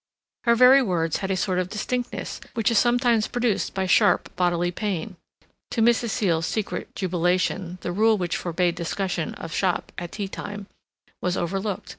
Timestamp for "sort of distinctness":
1.37-2.41